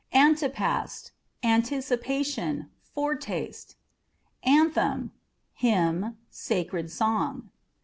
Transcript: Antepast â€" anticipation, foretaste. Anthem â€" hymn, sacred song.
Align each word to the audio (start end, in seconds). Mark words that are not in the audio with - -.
Antepast 0.15 1.11
â€" 1.43 1.47
anticipation, 1.47 2.71
foretaste. 2.81 3.75
Anthem 4.41 5.11
â€" 5.11 5.11
hymn, 5.53 6.17
sacred 6.31 6.89
song. 6.89 7.51